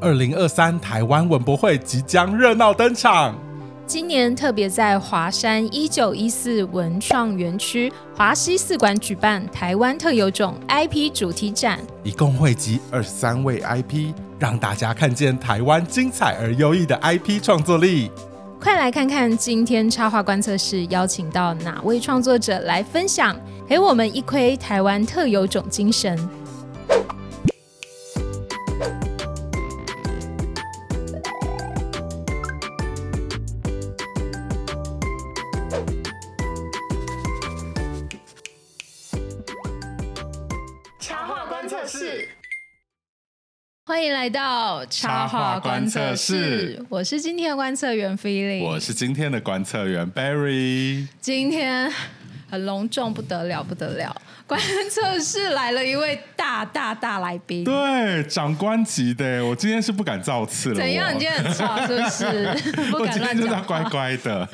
[0.00, 3.34] 二零二三台湾文博会即将热闹登场。
[3.86, 18.10] 今年特别在华山一九一四文创园区华西四馆举办台湾特有种 IP 主题展，一共汇集二十三位 IP，让大家看见台湾精彩而优异的 IP 创作力。
[18.60, 23.34] 快来看看今天插画观测室邀请到哪位创作者来分享，
[23.66, 26.16] 陪我们一窥台湾特有种精神。
[43.84, 51.08] 欢迎来到插画观测室，我是今天的观测员 Feeling，我是今天的观测员 Barry。
[51.20, 51.90] 今天
[52.48, 54.14] 很隆重，不得了，不得了！
[54.46, 54.60] 观
[54.90, 59.44] 测室来了一位大大大来宾，对，长官级的。
[59.44, 60.76] 我今天是不敢造次了。
[60.76, 61.14] 怎样？
[61.14, 62.54] 你今天很吵是不是？
[62.90, 64.48] 不敢乱讲，乖乖的。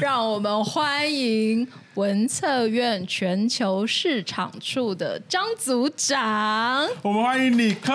[0.00, 1.66] 让我们欢迎。
[2.00, 7.92] 文策院全球市场处的张组长，我们欢迎你寇。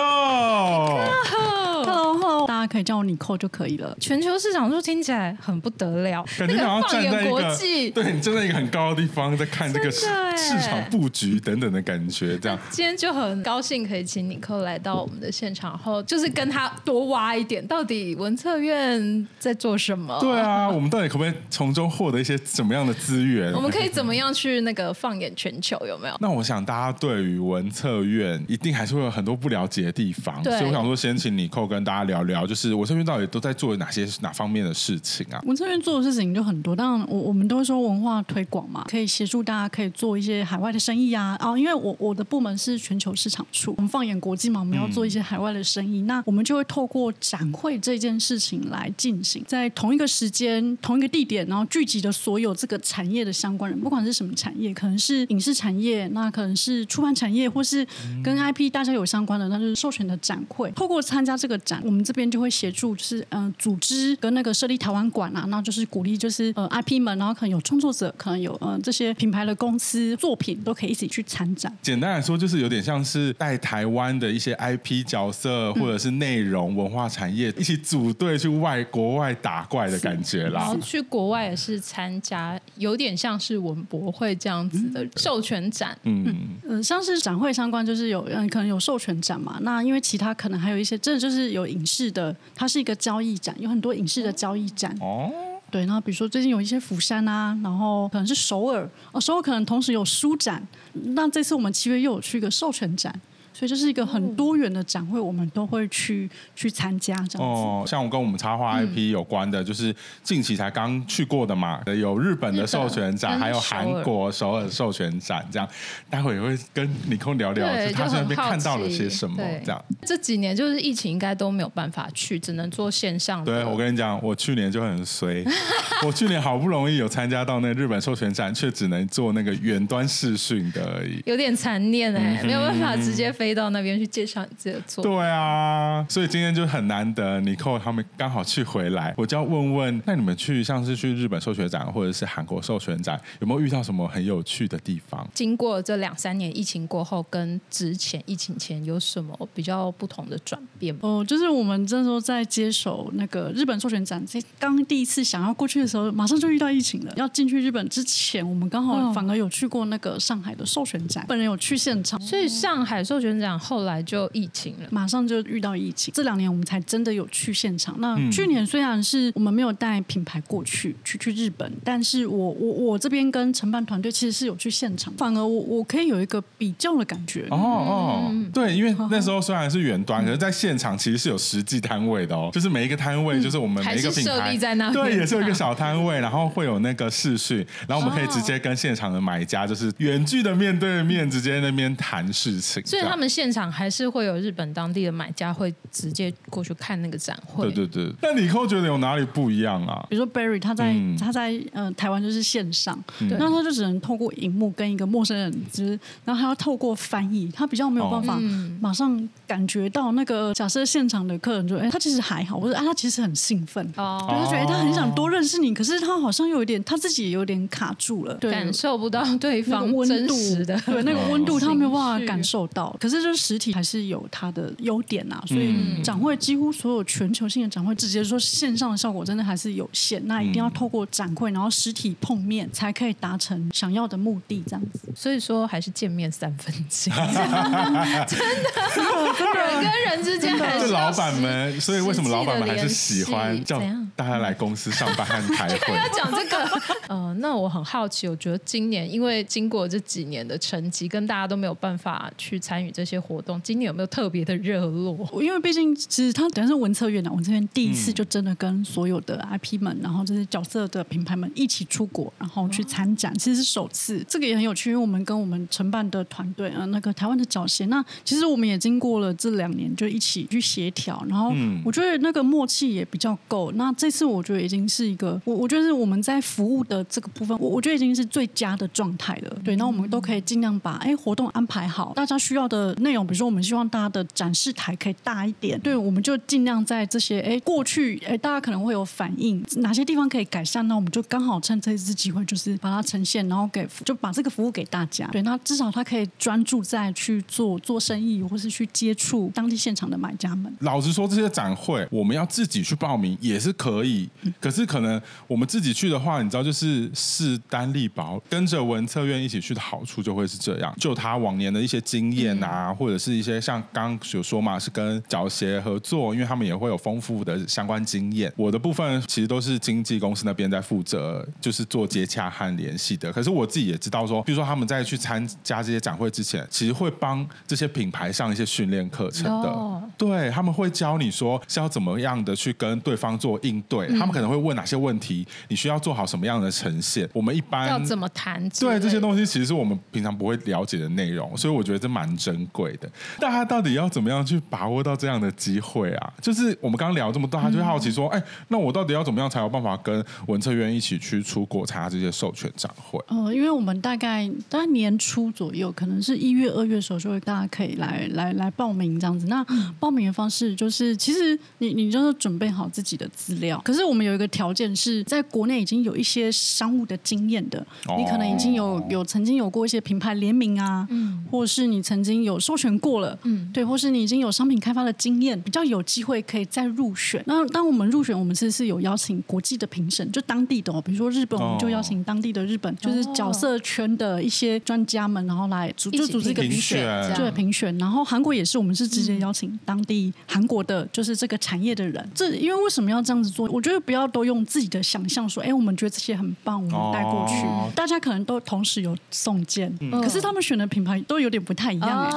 [1.24, 3.96] Hello，Hello，大家可以叫我尼寇就可以了。
[4.00, 7.56] 全球市场处听起来很不得了，感觉好像站在一个，
[7.92, 12.56] 对，你站在一个很高的地方，在看这个市市场布局等等的感觉，这样。
[12.70, 20.16] 今天就很高兴可以请尼寇来到我们的现场后，就是跟他多挖一点，到底文策院在做什么？
[20.20, 23.52] 对啊，我们到底可不可以从中获得一些什么样的资源？
[23.52, 23.90] 我们可以。
[23.96, 25.76] 怎么样去那个放眼全球？
[25.86, 26.16] 有没有？
[26.20, 35.40] 那我想大家对于文策院一定还是会有很多不了解的地方，所以我想说先请尼寇跟大家聊聊，就是文策院到底都在做哪些哪方面的事情啊？
[35.46, 41.36] 文策院做的事情就很多，当然我我们都会说文化推广嘛，可以协助大家可以做一些海外的生意啊。
[41.40, 57.86] 啊，因为我我的部门是全球市场处，我们放眼国际嘛，我们要做一些海外的生意，嗯、那我们就会透过展会这件事情来进行，在同一个时间、同一个地点，然后聚集的所有这个产业的相关人，不管是什么产业，可能是影视产业，那可能是出版产业，或是
[58.20, 60.68] 跟 IP 大家有相关的，那就是授权的展会。
[60.72, 71.72] 透过参加这个展，我们这边就会协助，就是嗯、呃，组织跟那个设立台湾馆啊，那就是鼓励，就是呃 IP 们，然后可能有创作者，可能有呃这些品牌的公司作品都可以一起去参展。
[71.80, 80.62] 简单来说，就是有点像是带台湾的一些 IP 角色或者是内容文化产业一起组队去外国外打怪的感觉啦。
[80.62, 89.58] 然后去国外也是参加，有点像是文博会这样子的授权展，嗯嗯，呃，像是展会相关，就是有嗯，可能有授权展嘛。
[89.62, 94.96] 那因为其他可能还有一些，真的就是有影视的，它是一个交易展，有很多影视的交易展。
[95.00, 95.30] 哦，
[95.70, 100.66] 对，那比如说最近有一些釜山啊，然后可能是首尔，哦，首尔可能同时有书展。
[100.92, 103.14] 那这次我们七月又有去一个授权展。
[103.56, 107.62] 所以这是一个很多元的展会，我们都会去去参加这样子。
[107.62, 115.66] 哦，像我跟我们插画 IP 有关的，就是近期才刚去过的嘛，有日本的授权展，还有韩国首尔授权展，这样。
[116.10, 119.82] 待会也会跟李空聊聊，就他在那边看到了些什么，这样。
[120.02, 123.42] 这几年就是疫情，应该都没有办法去，只能做线上。
[123.42, 125.42] 对，我跟你讲，我去年就很衰，
[126.04, 133.45] 我去年好不容易有参加到那日本授权展，却只能做那个远端视讯的而已，有点残念哎，没有办法直接飞。
[133.46, 135.12] 飞到那边去介绍你自己的作品。
[135.12, 145.24] 对啊，所以今天就很难得，尼寇他们刚好去回来，我就要问问，那你们去像是去日本授权展或者是韩国授权展，有没有遇到什么很有趣的地方？
[145.32, 150.96] 经过这两三年疫情过后，跟之前疫情前有什么比较不同的转变？
[151.02, 154.20] 哦，就是我们这时候在接手那个日本授权展，
[154.58, 157.12] 刚第一次想要过去的时候，马上就遇到疫情了。
[157.14, 163.35] 要进去日本之前，我们刚好反而有去过那个上海的授权展，本人有去现场，所以上海授权。
[163.40, 166.12] 讲后来就疫情了，马上就遇到疫情。
[166.14, 167.94] 这两年我们才真的有去现场。
[167.98, 177.46] 那去年虽然是我们没有带品牌过去，去去日本，但是我我我这边跟承办团队其实是有去现场，反而我我可以有一个比较的感觉。
[177.50, 184.56] 哦哦，对，因为那时候虽然是远端，可是在现场其实是有实际摊位的哦，就是每一个摊位就是我们每一个品牌。
[184.56, 193.25] 在那，对，也是有一个小摊位，然后会有那个视讯，然后我们可以直接跟现场的买家就是远距的面对面，直接那边谈事情，所以他们。
[193.28, 197.70] 现场还是会有日本当地的买家会直接过去看那个展会。
[197.70, 198.14] 对对对。
[198.22, 200.06] 那尼寇觉得有哪里不一样啊？
[200.08, 208.38] 比如说 Barry 他在、嗯、他在呃台湾就是线上，那、嗯、他就只能透过荧幕跟一个陌生人，就是然后还要透过翻译，他比较没有办法
[208.80, 220.34] 马上感觉到那个假设现场的客人就哎他其实还好，或者啊他其实很兴奋哦，他觉得他很想多认识你，可是他好像有一点他自己也有点卡住了，对，感受不到对方温度
[220.64, 222.94] 的，对那个温度他没有办办法感受到。
[223.00, 230.20] 可是就是实体还是有它的优点啊，所以展会几乎所有全球性的展会，直接说线上的效果真的还是有限。
[230.26, 234.62] 那一定要透过展会，然后实体碰面，才可以达成想要的目的。
[234.66, 241.80] 这样子，所以说还是见面三分情， 真的，真的，人跟人之间还是老板们。
[241.80, 243.80] 所以为什么老板们还是喜欢叫
[244.14, 245.94] 大家来公司上班和开会？
[245.96, 255.16] 要讲这个，嗯、 呃，那我很好奇，我觉得今年因为经过这几年的成绩，跟大家都没有办法去参与这些活动，今年有没有特别的热络？
[255.40, 264.22] 因为毕竟其实他等于是文策院的，文策院第一次就真的跟所有的 IP 们，然后这些角色的品牌们一起出国，然后去参展，其实是首次。
[264.28, 271.52] 这个也很有趣，因为我们跟我们承办的团队，呃，那个台湾的角协，那其实我们也经过了这两年，就一起去协调，然后
[271.84, 273.72] 我觉得那个默契也比较够。
[273.72, 279.56] 那这次我觉得已经是一个，我我觉得是我们在服务的这个部分，我我觉得已经是最佳的状态了。
[279.64, 295.26] 对，那我们都可以尽量把哎活动安排好，大家需要的内容，比如说我们希望大家的展示台可以大一点，对，我们就尽量在这些哎过去哎大家可能会有反应，哪些地方可以改善，那我们就刚好趁这一次机会，就是把它呈现，然后给就把这个服务给大家。
[295.28, 300.74] 对，那至少他可以专注在去做做生意，或是去接触当地现场的买家们。
[300.80, 304.28] 老实说，这些展会我们要自己去报名也是可以，
[304.60, 310.94] 可是可能我们自己去的话，你知道，就是势单力薄，跟着文策院一起去的好处就会是这样。
[310.98, 318.52] 就他往年的一些经验啊，或者是一些像刚刚有说嘛，是跟脚协合作，因为他们也会有丰富的相关经验。
[318.56, 323.32] 我的部分其实都是经纪公司那边在负责，就是做接洽和联系的。
[323.32, 329.68] 可是我自己也知道说，比如说他们在去参加这些展会之前，其实会帮这些品牌上一些训练课程的。
[329.68, 330.02] Oh.
[330.18, 337.28] 对，他们会教你说是要怎么样的去跟对方做应对，嗯、他们可能会问哪些问题，你需要做好什么样的呈现。
[337.32, 338.66] 我们一般要怎么谈？
[338.70, 343.10] 对，这些东西其实是我们平常不会了解的内容，所以我觉得这蛮珍贵的。
[343.38, 346.32] 大家到底要怎么样去把握到这样的机会啊？
[346.40, 353.18] 就是我们刚刚聊这么多，他就会好奇说，哎、嗯，那我到底要怎么样才有办法跟文策院一起去出国参加这些授权展会？
[353.28, 359.46] 呃，因为我们大概大概年初左右，可能是一月、二月的时候，就会大家可以来来来报名这样子。
[359.46, 359.64] 那
[359.98, 363.80] 报名的方式就是，其实你你就是准备好自己的资料。
[363.84, 367.84] 可是我们有一个条件是，在国内已经有一些商务的经验的，
[368.16, 377.42] 你可能已经有有曾经有过一些品牌联名啊，嗯，或是你曾经有授权过了，嗯，对，或是你已经有商品开发的经验，比较有机会可以再入选。
[377.46, 387.96] 那当我们入选，我们其实是有邀请国际的评审，就当地的哦，比如说日本，我们就邀请当地的日本，就是角色圈的一些专家们，然后来组就组织一个评选，对，评选。
[387.98, 392.28] 然后韩国也是，我们是直接邀请当地韩国的，就是这个产业的人。
[392.34, 393.68] 这因为为什么要这样子做？
[393.70, 397.66] 我觉得不要都用自己的想象说，哎，我们觉得这些很棒，我们带过去。
[397.94, 399.92] 大家可能都同时有送件，
[400.22, 402.30] 可是他们选的品牌都有点不太一样哎。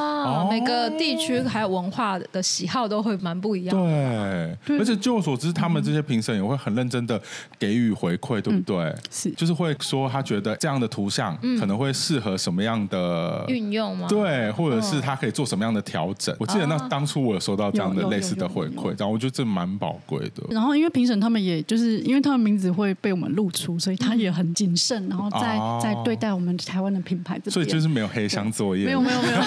[0.50, 3.76] 每个地区还有文化的喜好都会蛮不一样。
[3.76, 7.20] 对，而且据我所知，他们这些评审也会很认真的
[7.58, 8.96] 给予回馈，对不对？
[9.10, 14.08] 是，就是会说他觉得这样的图像可能会适合什么样的运用吗？
[14.10, 16.36] 对，或者是他可以做什么样的调整？
[16.40, 20.44] 我记得那当初我有收到这样的类似的回馈，然后我觉得这蛮宝贵的。
[20.50, 29.40] 然后因为评审他们也就是因为他们名字会被我们露出，所以他也很谨慎，然后在在对待我们台湾的品牌，所以就是没有黑箱作业，没有没有没有。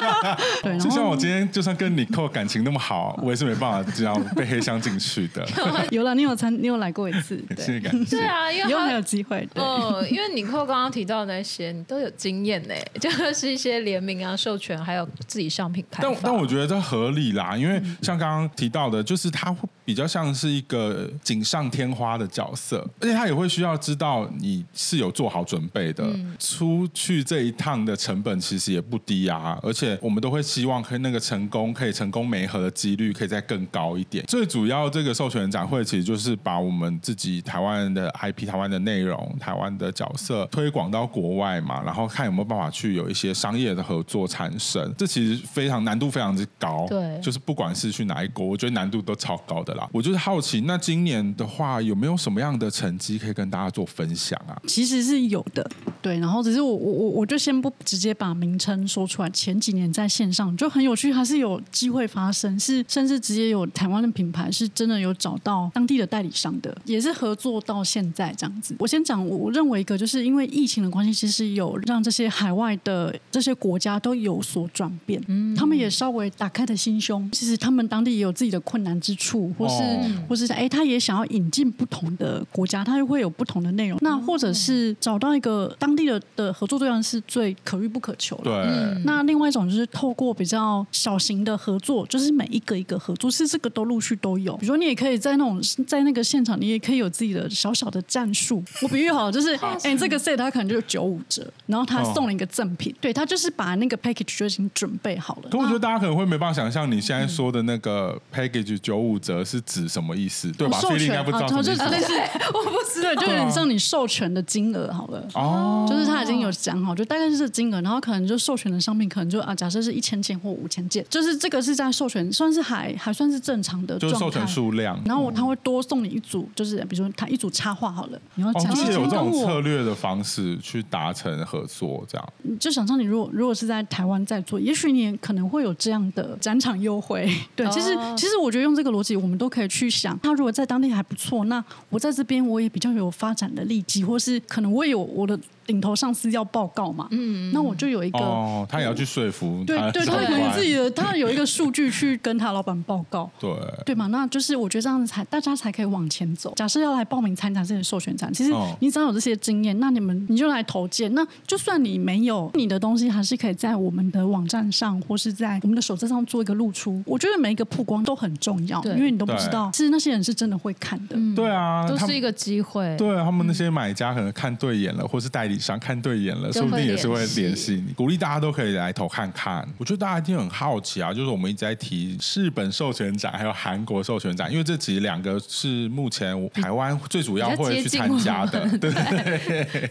[0.62, 5.46] 对，就像我今天就算跟 Nicole 感情那么好，我也是没办法这样被黑箱进去的。
[5.90, 8.16] 有了，你有参，你有来过一次， 谢谢感谢。
[8.16, 9.48] 对啊，因为以后还有机会。
[9.54, 16.08] 哦，因为 Nicole 刚刚提到的那些，你都有经验呢，就是一些联名啊、授权，还有自己商品开发。
[16.08, 26.04] 但但我觉得这合理啦，因为像刚刚提到的，就是他会比较像是一个锦上添花的角色，而且他也会需要知道你是有做好准备的。
[26.04, 34.24] 嗯、出去这一趟的成本其实也不低啊，而且我们都会希望可以那个成功可以成功媒合的几率可以再更高一点。
[34.26, 44.92] 最主要这个授权展会其实就是把我们自己台湾的 IP、台湾的内容、台湾的角色推广到国外嘛，然后看有没有办法去有一些商业的合作产生。
[44.96, 49.88] 这其实非常难度非常之高，对，就是不管是去哪一国，我觉得难度都超高的啦。
[49.92, 54.60] 我就是好奇，那今年的话有没有什么样的成绩可以跟大家做分享啊？
[54.66, 55.68] 其实是有的，
[56.00, 59.30] 对，然后只是我我我我就先不直接把名称说出来。
[59.30, 68.74] 前几年在线上就很有趣，还是有机会发生，是甚至直接有台湾的品牌是真的有找到当地的代理商的，也是合作到现在这样子。
[68.78, 77.30] 我先讲，我认为一个就是因为疫情的关系，其实有让这些海外的这些国家都有所转变，嗯，他们也稍微打开的心胸。
[77.32, 79.52] 其实他们当地也有自己的困难之处。
[79.62, 83.98] 或是、哦、或是哎，他也想要引进不同的国家，他就会有不同的内容。
[84.02, 88.44] 那或者是找到一个当地的的合作对象是最可遇不可求的。
[88.44, 89.02] 对。
[89.04, 94.56] 那另外一种就是透过比较小型的合作，就是每一个一个合作，是这个都陆续都有。
[94.56, 98.62] 比如说，你也可以在那种在那个现场，你也可以有自己的小小的战术。
[98.82, 105.50] 我比喻好，就是哎，这个 set 他可能就是九五折，然后他送了一个赠品，哦、对他就是把那个 package 就已经准备好了。
[105.50, 110.78] 可我觉得大家可能会没办法想象，你现在说的那个 package 九五折是指什么意思，对吧？
[110.80, 111.70] 授权应该不知道什么意思。
[111.82, 112.12] 啊、就是
[112.54, 115.28] 我不知道，就有点像你授权的金额好了。
[115.34, 124.98] 哦，就是他已经有讲好，就大概是这金额，然后可能就授权的商品可能就啊，假设是一千件或五千件，就是这个是在授权，算是还还算是正常的，就是授权数量。
[125.04, 132.32] 然后他会多送你一组，就是比如说他一组插画好了，你要讲、哦、就是有这种策略的方式去达成合作，这样。
[132.58, 137.30] 就想象你如果如果是在台湾在做，也许你也可能会有这样的展场优惠。
[137.56, 145.36] 对，其实其实我觉得用这个逻辑，我们都可以去想，他如果在当地还不错，那我在这边我也比较有发展的利基，或是可能我有我的。
[145.66, 153.50] 顶头上司要报告嘛，嗯，那我就有一个，哦，他也要去说服，对对，他可能自己的，他有一个数据去跟他老板报告， 对。
[153.84, 156.52] 对嘛，那就是我觉得这样子才大家才可以往前走。
[156.56, 167.02] 假设要来报名参加这些授权展，其实你只要有这些经验，那你们你就来投件，那就算你没有你的东西，还是可以在我们的网站上或是在我们的手册上做一个露出。
[167.06, 172.96] 我觉得每一个曝光都很重要，因为你都不知道，其实那些人是真的会看的，对啊，都是一个机会。
[172.96, 176.52] 对他们那些买家可能看对眼了，或是代理商看对眼了。
[176.52, 179.66] 说不定也是会联系你，鼓励大家都可以来投看看。
[179.78, 188.68] 我觉得大家一定很好奇啊，就是我们一直在提日本授权展，还有韩国授权展，因为这几两个是目前台湾最主要会去参加的。
[188.78, 189.90] 对， 对，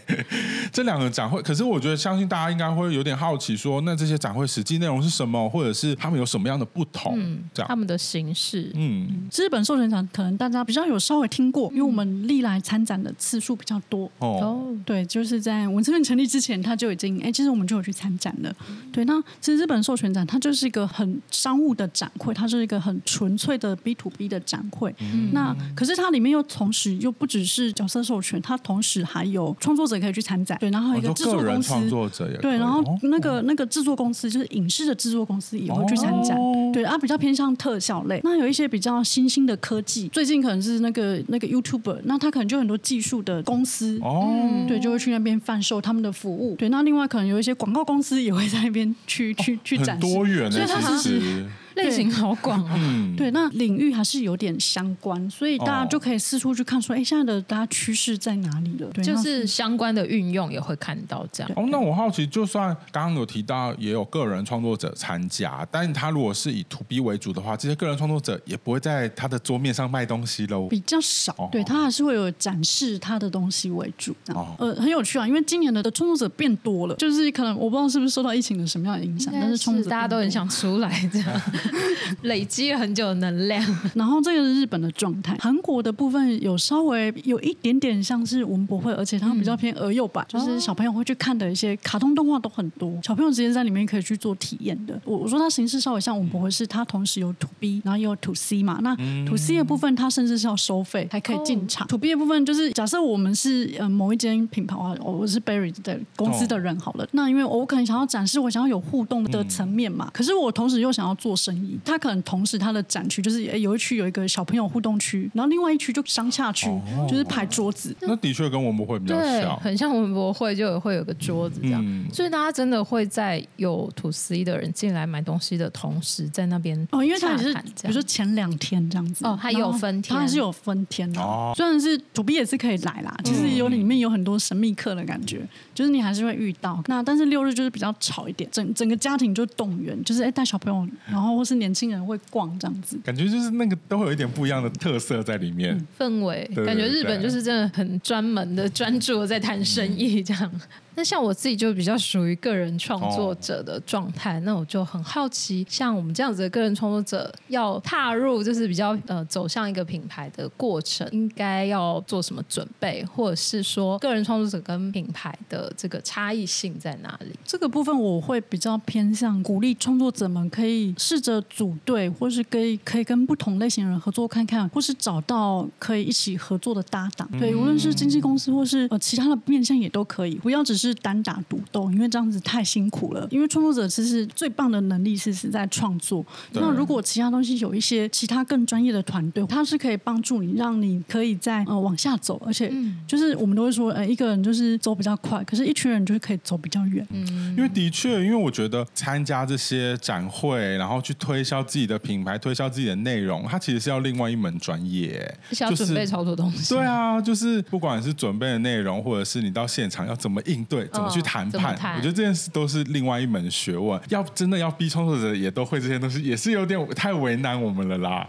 [0.72, 7.14] 这两个展会，可是我觉得相信大家应该会有点好奇说，说那这些展会实际内容是什么，或者是他们有什么样的不同？
[7.16, 14.10] 嗯，这样他们的形式，嗯，日本授权展可能大家比较有稍微听过，因为我们历来参展的次数比较多。
[14.18, 18.54] 哦，对，就是在文策院成立之前他就已经哎，其实我们就有去参展了。
[18.92, 24.94] 对，那其实日本授权展它就是一个很商务的展会，它是一个很纯粹的 B to B 的展会。
[25.00, 30.58] 嗯、那可是它里面又同时又不只是角色授权，它同时还有创作者可以去参展。
[30.58, 36.36] 对，然后一个制作公司，创作者也对，然后那个那个制作公司就是影视的制作公司也会去参展。
[36.36, 38.20] 哦、对啊，比较偏向特效类。
[38.24, 46.54] 那有一些比较新兴的科技，最近可能是那个那个 YouTuber，那他可能就很多技术的公司哦，对，就会去那边贩售他们的服务。
[46.56, 51.46] 对，那另外可能有一些广告公司也会在那边去去去展示，很多元欸，所以它其实。
[51.74, 58.88] 类型好广哦，嗯，对，那领域还是有点相关，所以大家就可以四处去看，说，哎，现在的大家趋势在哪里了？
[58.92, 61.52] 对，就是相关的运用也会看到这样。
[61.56, 71.48] 哦，那我好奇，就算刚刚有提到也有个人创作者参加，但他如果是以 To B 为主的话，这些个人创作者也不会在他的桌面上卖东西喽，比较少。
[71.50, 74.14] 对，他还是会有展示他的东西为主。
[74.28, 81.42] 哦，呃，很有趣啊，因为今年的的创作者变多了，就是可能我不知道是不是受到疫情的什么样的影响，但是创作者大家都很想出来这样。
[82.22, 83.64] 累积了很久的能量，
[83.94, 85.36] 然后这个是日本的状态。
[85.40, 95.00] 韩国的部分有稍微有一点点像是文博会，而且它比较偏儿幼版，嗯、就是小朋友会去看的一些卡通动画都很多，小朋友直接在里面可以去做体验的。
[95.04, 98.78] 我我说它形式稍微像文博会，是它同时有 To B，然后也有 To C 嘛。
[98.82, 98.94] 那
[99.26, 101.86] To C 的部分，它甚至是要收费才可以进场。
[101.88, 112.22] To B 的部分就是假设我们是呃某一间品牌啊，我是 Berry 的公司的人好了，那因为我可能想要展示，我想要有互动的层面嘛，可是我同时又想要做生意，他可能。
[112.22, 117.94] 同时，他的展区就是有一区有一个小朋友互动区，然后另外一区就商洽区，哦、就是排桌子。
[118.00, 121.82] 那的确跟文博会比较像，很像文博会，就会有个桌子这样。
[121.84, 131.20] 嗯、所以大家真的会在有 To C 的人进来买东西的同时，在那边哦，因为它也是比如说前两天这样子哦，他有分天，它还是有分天的。
[131.20, 136.82] 哦、虽然是 To B 也是可以来啦，其实有里面有很多神秘客的感觉，就是你还是会遇到。
[136.86, 142.18] 那但是六日就是比较吵一点，整整个家庭就动员，就是哎带小朋友，然后或是年轻人会。
[142.30, 150.50] 逛这样子，感觉就是那个都会有一点不一样的特色在里面，氛围，感觉日本就是真的很专门的专注的在谈生意这样。
[150.94, 167.32] 那像我自己就比较属于个人创作者的状态，哦、那我就很好奇，像我们这样子的个人创作者要踏入就是比较呃走向一个品牌的过程，应该要做什么准备，或者是说个人创作者跟品牌的这个差异性在哪里？
[167.44, 177.26] 这个部分我会比较偏向鼓励创作者们可以试着组队，或是可以可以跟不同类型的人合作看看，或是找到可以一起合作的搭档。
[177.40, 180.81] 对，无论是经纪公司或是呃其他的面向也都可以，不要只是。
[180.88, 183.26] 是单打独斗，因为这样子太辛苦了。
[183.30, 186.24] 因为创作者其实最棒的能力是是在创作。
[186.52, 192.72] 那如果其他东西有一些其他更专业的团队，他是可以帮助你，让你可以在呃往下走，而且
[193.06, 197.06] 就是我们都会说，呃，一个人就是走比较快，可是一群人就是可以走比较远。
[197.10, 206.74] 嗯，因为的确，因为我觉得参加这些展会，然后去推销自己的品牌，推销自己的内容，它其实是要另外一门专业，是要准备超多东西。
[206.74, 214.00] 对啊，就是不管是准备的内容，或者是你到现场要怎么应对，怎么去谈判，我觉得这件事都是另外一门学问。
[214.08, 218.26] 要真的要逼创作者也都会这些东西，也是有点太为难我们了啦。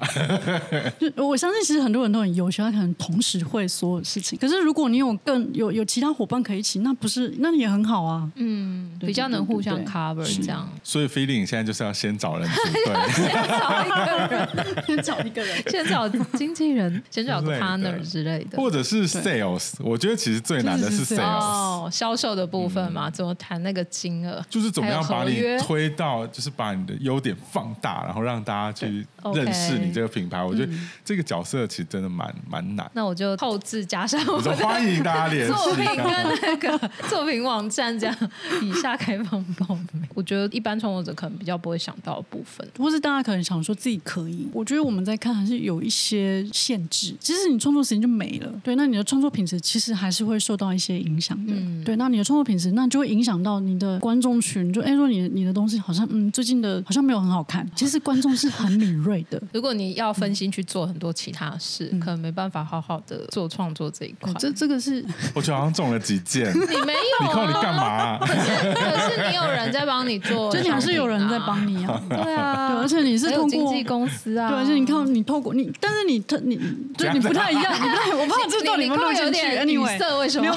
[1.00, 4.38] 就我相信，其实很多人都很优秀，他可能同时会所有事情。
[4.38, 8.30] 可是如果你有更有有其他伙伴可以一起，那不是那也很好啊。
[8.36, 10.68] 嗯，比较能互相 cover 这样。
[10.84, 12.84] 所以 feeling 现在就是要先找人组队，
[13.16, 14.48] 先找一个人，
[14.86, 19.74] 先找一个人，先找经纪人，先找个 partner 之类的，或者是 sales。
[19.80, 30.44] 我觉得其实最难的是 sales，哦，销售的部分嘛，怎么谈那个金额，就是怎么样把你推到，就是把你的优点放大，然后让大家去认识你这个品牌。
[30.44, 30.72] 我觉得
[31.04, 32.90] 这个角色其实真的蛮蛮难。
[32.94, 36.06] 那我就后置加上我的欢迎大家联系作品跟
[36.42, 38.16] 那个 作品网站这样，
[38.62, 40.04] 以下开放报名。
[40.14, 44.48] 我觉得一般创作者可能比较不会想到的部分，或是大家可能想说自己可以。
[44.54, 47.16] 我觉得我们在看还是有一些限制。
[47.20, 51.54] 其实你创作时间就没了，对，那你的创作品质其实还是会受到一些影响的。
[51.56, 54.72] 嗯、对，那你的创作品质，那就会影响到你的观众群。
[54.72, 57.70] 就哎，说你你的东西好像嗯，最近的好像没有很好看。
[57.76, 59.42] 其实观众是很敏锐的。
[59.52, 64.32] 如果你要分心去做很多其他事，嗯、可能没办法好好的做创作这一块。
[64.40, 65.04] 这这个是，
[65.36, 66.50] 我觉得好像中了几箭。
[66.54, 67.22] 你没有、啊？
[67.22, 68.20] 你靠你干嘛、啊？
[68.22, 72.02] 可是可是你有人在帮你做，就你还是有人在帮你啊。
[72.10, 74.50] 对啊，对，而且你是通过经纪公司啊。
[74.50, 76.58] 对，而且你看你透过你，但是你特你
[76.98, 79.42] 对你不太一样，你不太，我怕知道你们录进去。
[79.58, 80.54] Anyway，色为什么？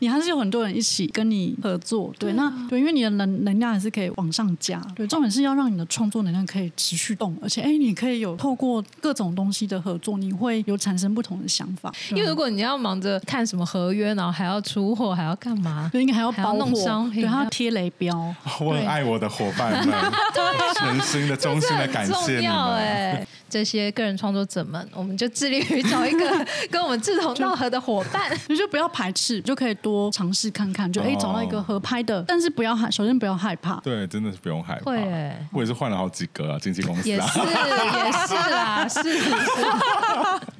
[0.00, 2.12] 你还是有很多人一起跟你合作。
[2.18, 4.80] 对，那对，因为你的能能量还是可以往上加。
[4.94, 11.92] 对，重点是要让你的创作能量可以持续动，而且哎，你可以有透过各种东西的合作，你会有产生不同的想法。
[12.10, 15.88] 因为如果你要忙着看什么合约，然后还要出货，还要干嘛？
[15.92, 18.12] 对，应该还要帮弄商品，对，还要贴雷标。
[18.60, 19.96] 我很爱我的伙伴们，
[20.76, 23.26] 诚心的、衷心的感谢你们。
[23.52, 33.78] 这些个人创作者们，我们就致力于找一个 跟我们志同道合的伙伴，你 就不要排斥，就可以多尝试看看，就哎找到一个合拍的，但是不要害，首先不要害怕。
[33.80, 34.90] 对，真的是不用害怕。
[34.90, 37.04] 会耶，我也是换了好几个啊，经纪公司啊。
[37.04, 39.30] 也是也是啦，是是。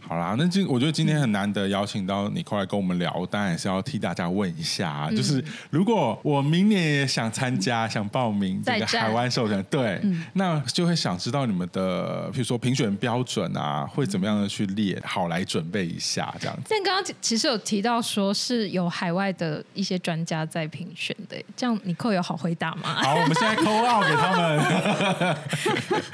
[0.07, 9.99] 好啦，那今我觉得今天很难得邀请到你过来跟我们聊，当然也是要替大家问一下，就是如果我明年也想参加、想报名这个海湾授权，对，
[10.35, 12.82] 那就会想知道你们的，譬如说评选。
[12.83, 15.01] 选标准啊，会怎么样的去列？
[15.05, 16.63] 好，来准备一下这样子。
[16.69, 23.03] 但刚刚其实有提到说是有海外的一些专家在评选的，这样你扣有好回答吗？
[23.03, 25.37] 好，我们现在扣号给他们。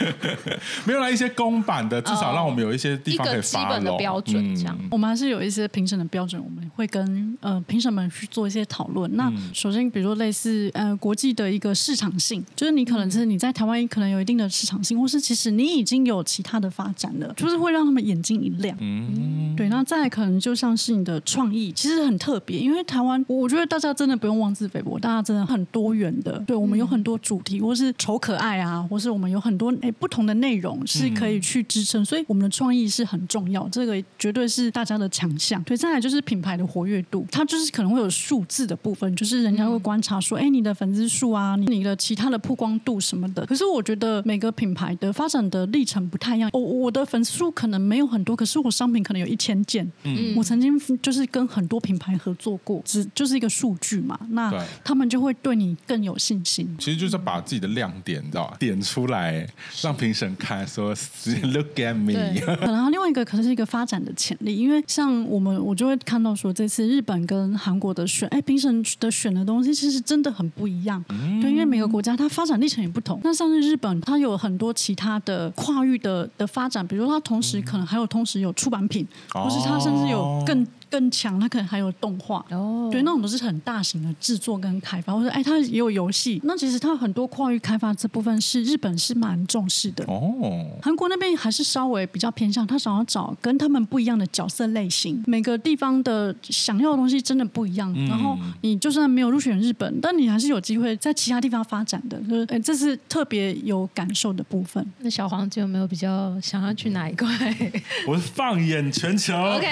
[0.84, 3.62] 没有来一些公版的，至少让我们有一些地方可以发。
[3.62, 4.76] 一个基本的标准这样。
[4.78, 9.10] 嗯、我们还是有一些评审的标准，我们会跟呃评审们去做一些讨论。
[9.16, 16.57] 那首先，比如说类似呃国际的一个市场性，就是你可能是你在台湾可能有一定的市场性，或是其实你已经有其他。
[16.58, 18.76] 的发展的，就是会让他们眼睛一亮。
[18.80, 19.68] 嗯，对。
[19.68, 26.38] 那再来可能就像是你的创意，其实很特别，因为台湾，我觉得大家真的不用妄自菲薄，大家真的很多元的。
[26.46, 35.62] 对，我们有很多主题，或是丑可爱啊，或是我们有很多哎不同的内容是可以去支撑，所以我们的创意是很重要，这个绝对是大家的强项。
[35.64, 43.44] 对，再来就是品牌的活跃度，它就是可能会有数字的部分，就是人家会观察说，哎，你的粉丝数啊，你的其他的曝光度什么的。
[43.46, 46.47] 可是我觉得每个品牌的发展的历程不太一样。
[46.52, 49.90] 我我的粉丝数可能没有很多，可是我商品可能有一千件。
[50.04, 54.18] 嗯，我曾经就是跟很多品牌合作过，只就是一个数据嘛。
[54.30, 54.52] 那
[54.84, 56.68] 他们就会对你更有信心。
[56.78, 58.56] 其实就是把自己的亮点，你知道吧？
[58.58, 59.46] 点出来，
[59.82, 60.94] 让评审看，说
[61.42, 62.14] “Look at me”。
[62.60, 71.02] 可能另外一个可能是一个发展的潜力，因为像我们，我就会看到说，这次日本跟韩国的选，哎，评审的选的东西其实真的很不一样。
[71.08, 73.20] 嗯，对，因为每个国家它发展历程也不同。
[73.24, 76.86] 那像是日本，它有很多其他的跨域的的发展。
[76.86, 80.66] 比如说，它同时可能还有同时有出版品，或、嗯、是他甚至有更。
[80.90, 86.40] 更强，它可能还有动画哦，对，那种都是很大型的制作跟开发，或者哎，它也有游戏。
[86.44, 90.34] 那其实它很多跨域开发这部分是日本是蛮重视的哦。
[90.82, 95.22] 韩国那边还是稍微比较偏向，他想要找跟他们不一样的角色类型。
[95.26, 97.92] 每个地方的想要的东西真的不一样。
[97.96, 102.18] 嗯、然后你就算没有入选日本，但你还是有机会在其他地方发展的。
[102.22, 104.84] 就是哎，这是特别有感受的部分。
[105.00, 107.28] 那小黄就有没有比较想要去哪一块？
[108.06, 109.34] 我是放眼全球。
[109.34, 109.66] OK。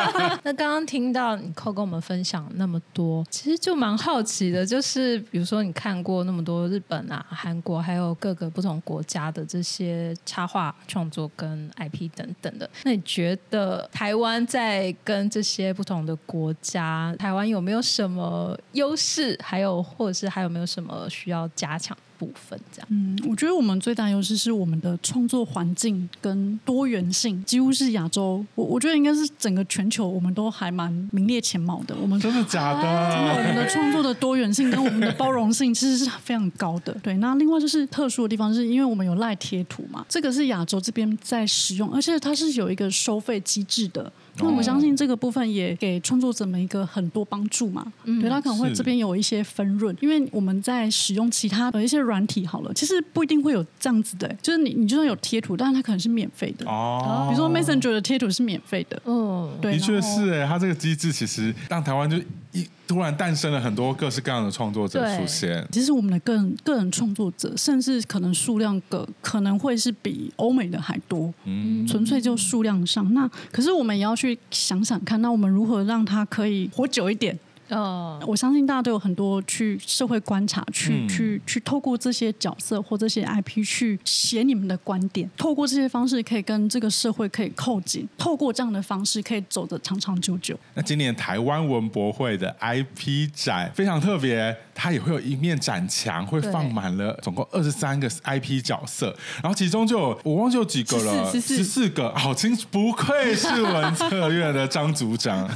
[0.44, 19.38] 那刚刚听到你扣跟我们分享那么多，其实就蛮好奇的，就是比如说你看过那么多日本啊、韩国，还有各个不同国家的这些插画创作跟 IP 等等的，那你觉得台湾在跟这些不同的国家，台湾有没有什么优势？
[19.42, 21.96] 还有或者是还有没有什么需要加强？
[22.20, 31.96] 部分这样，嗯，我觉得我们最大优势是我们的创作环境跟多元性，几乎是亚洲，我我觉得应该是整个全球，我们都还蛮名列前茅的。
[31.96, 32.82] 我们真的 假的？
[32.82, 36.92] 真的，我们的创作的多元性跟我们的包容性其实是非常高的。
[37.02, 44.12] 对，那另外就是特殊的地方，是因为我们有赖贴图嘛，这个是亚洲这边在使用，而且它是有一个收费机制的。
[44.38, 47.92] 那我相信这个部分也给创作者们一个很多帮助嘛。
[48.04, 56.66] 嗯，对，他可能会这边有一些分润，因为我们在使用其他的一些软体好了，其实不一定会有这样子的，就是你你就算有贴图，但是它可能是免费的。
[56.66, 57.26] 哦。
[57.30, 62.16] 比如说 Messenger 的贴图是免费的，嗯，对，的确是哎，它这个机制其实让台湾就
[62.52, 65.66] 一突然诞生了很多各式各样的创作者出现。
[65.70, 73.12] 其实我们的个人个人创作者，甚至可能数量个可能会是比欧美的还多，嗯，纯粹就数量上。
[73.14, 77.38] 那可是我们也要去想想看，那我们如何让它可以活久一点？
[77.70, 90.58] 呃，uh, 我相信大家都有很多去社会观察，去、嗯、去去透过这些角色或这些 IP 去写你们的观点，透过这些方式可以跟这个社会可以扣紧，透过这样的方式可以走得长长久久。
[90.74, 105.48] 那今年台湾文博会的 IP 展非常特别，它也会有一面展墙，会放满了总共二十三个 IP 角色，然后其中就有我忘记有几个了，十四个，好清楚，不愧是文策院的张组长，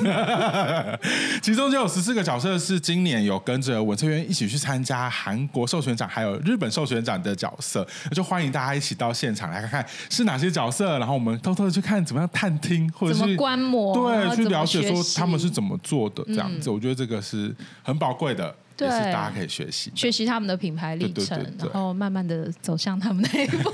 [1.42, 2.04] 其中就有十。
[2.05, 18.55] 四个角色是今年有跟着文策院一起去参加韩国授权展，还有日本授权展的角色，就欢迎大家一起到现场来看看是哪些角色，然后我们偷偷的去看怎么样探听或者是观摩，对，去了解说他们是怎么做的这样子，嗯、我觉得这个是很宝贵的。
[18.76, 23.70] 对，是大家可以学习学习他们的品牌历程，对对对对，然后慢慢的走向他们那一步。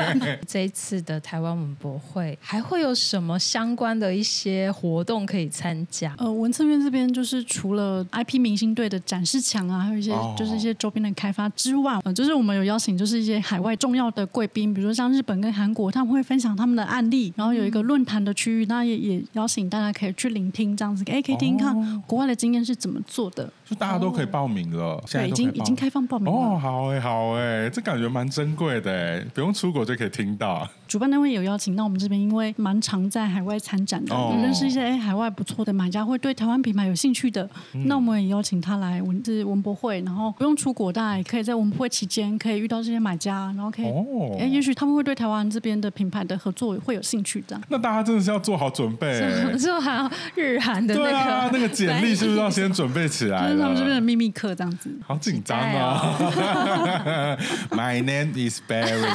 [0.46, 6.14] 这一次的台湾文博会还会有什么相关的一些活动可以参加？
[6.18, 24.39] 呃，文策院这边就是除了 IP 明星队的展示墙啊，还有一些就是一些周边的开发之外，呃，就是我们有邀请就是一些海外重要的贵宾，比如说像日本跟韩国，他们会分享他们的案例，然后有一个论坛的区域，那也也邀请大家可以去聆听这样子，哎，可以听听看国外的经验是怎么做的，就大家都可以报。
[24.40, 26.40] 报名了，现在已经已经开放报名了。
[26.40, 30.66] 哦，好哎，好哎，这感觉蛮珍贵的哎，不用出国就可以听到。
[30.88, 47.60] 主办单位有邀请，那我们这边因为蛮常在海外参展的，哦、认识一些哎海外不错的买家，会对台湾品牌有兴趣的，嗯、那我们也邀请他来文字文博会，然后不用出国，大家也可以在文博会期间可以遇到这些买家，然后可以哎，哦、也许他们会对台湾这边的品牌的合作会有兴趣的。
[47.68, 49.20] 那大家真的是要做好准备，
[49.60, 53.46] 做好日韩的那个对啊，那个简历是不是要先准备起来？
[53.50, 54.29] 就是他们这边的秘密。
[54.32, 56.16] 课这样子，好紧张啊！
[57.70, 59.10] My name is Barry。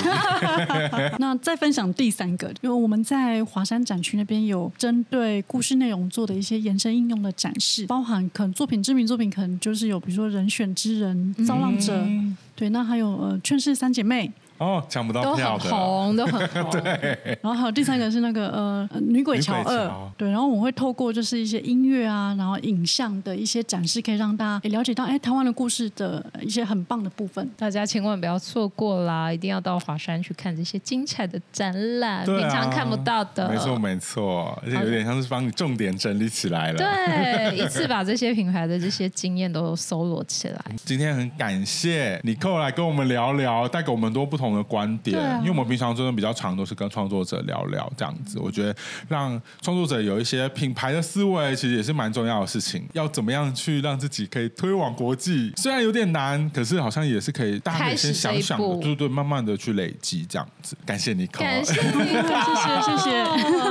[1.20, 14.32] 那再分享第三个，因为我们在华山展区那边有针对故事内容做的一些延伸应用的展示，包含可能作品知名作品，可能就是有比如说人选之人、造浪者，嗯、对，那还有呃劝世三姐妹。
[14.58, 16.72] 哦，抢不到票的，都很红，都很红。
[16.82, 27.46] 对，然后还有第三个是那个呃女鬼桥二，对，然后我会透过就是一些音乐啊，然后影像的一些展示，可以让大家也了解到哎台湾的故事的一些很棒的部分。
[27.58, 33.50] 大家千万不要错过啦，一定要到华山去看这些精彩的展览，平常看不到的。
[33.50, 36.78] 没错没错，而且有点像是帮你重点整理起来了。
[36.78, 40.62] 对，一次把这些品牌的这些经验都搜罗起来。
[40.86, 44.45] 今天很感谢你寇来跟我们聊聊，带给我们多不同。
[44.54, 48.76] 的观点，啊、因为我们平常真的比较常都是跟创作者聊聊这样子，我觉得
[49.08, 52.86] 让创作者有一些品牌的思维，其实也是蛮重要的事情。
[52.94, 55.54] 要怎么样去让自己可以推往国际？
[55.56, 60.76] 虽然有点难，可是好像也是可以，大家可以先想想的，对对，慢慢的去累积这样子。
[60.86, 62.22] 感谢尼寇，感谢你，谢
[62.82, 63.24] 谢谢谢，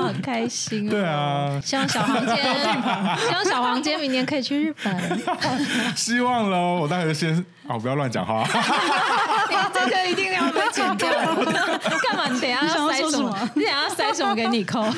[0.02, 0.90] 很开心、哦。
[0.90, 5.20] 对啊，希望小黄间，希望小黄间明年可以去日本。
[5.96, 7.44] 希望喽，我待会先。
[7.66, 8.44] 哦，不要乱讲话！
[9.48, 10.23] 你 这个一定。
[12.08, 12.28] 干嘛？
[12.30, 13.50] 你等下要塞什么？
[13.54, 14.80] 你等下要塞什么给你扣？
[14.82, 14.92] 我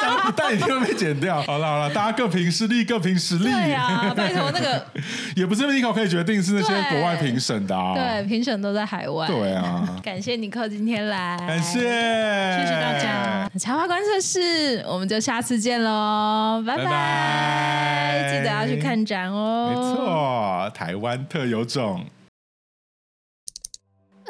[0.00, 1.42] 讲，但一定会被剪掉。
[1.46, 3.44] 好了好了，大家各凭实力，各凭实力。
[3.44, 4.84] 对呀，拜托那个
[5.36, 7.94] 也不是尼考可以决定，是那些国外评审的啊。
[7.94, 9.26] 对，评审都在海外。
[9.26, 13.50] 对啊，感谢尼寇今天来，感谢，谢谢大家。
[13.58, 18.30] 插花观测室，我们就下次见喽，拜拜！
[18.30, 19.70] 记得要去看展哦。
[19.70, 22.04] 没错，台湾特有种。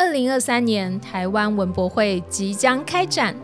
[0.09, 3.37] 二零二三年台湾文博会即将开展，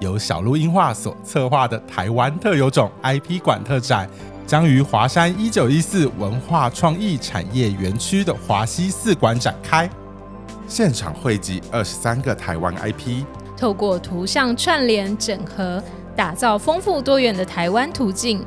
[0.00, 4.08] 由小鹿映画所策划的台湾特有种 IP 馆特展，
[4.46, 9.88] 将于华山一九一四文化创意产业园区的华西四馆展开。
[10.66, 13.22] 现场汇集二十三个台湾 IP，
[13.54, 15.82] 透过图像串联整合，
[16.16, 18.42] 打造丰富多元的台湾途径。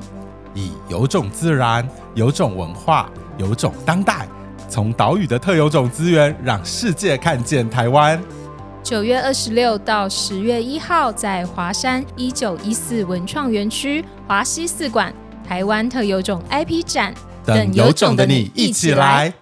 [0.55, 4.27] 以有种自然、有种文化、有种当代，
[4.71, 8.17] 从岛屿的特有种资源，让世界看见台湾。
[8.81, 15.13] 九月二十六到十月一号，在华山一九一四文创园区华西四馆
[15.45, 19.33] 台湾特有种 IP 展，等有种的你一起来。